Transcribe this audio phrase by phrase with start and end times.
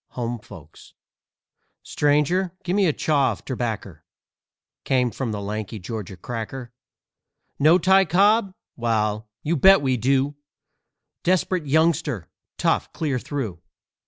[0.13, 0.95] "HOME FOLKS"
[1.83, 4.03] "Stranger, give me a chaw of terbaccer,"
[4.83, 6.71] Came from the lanky Georgia "cracker."
[7.59, 8.51] "Know Ty Cobb?
[8.75, 10.33] Wal, you bet we do!
[11.23, 12.27] Desperate youngster,
[12.57, 13.61] tough clear through!